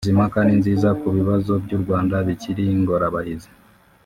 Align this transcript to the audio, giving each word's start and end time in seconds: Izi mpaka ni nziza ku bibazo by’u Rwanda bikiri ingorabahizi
Izi 0.03 0.17
mpaka 0.19 0.39
ni 0.43 0.55
nziza 0.61 0.89
ku 0.99 1.07
bibazo 1.17 1.51
by’u 1.63 1.79
Rwanda 1.83 2.15
bikiri 2.27 2.63
ingorabahizi 2.77 3.49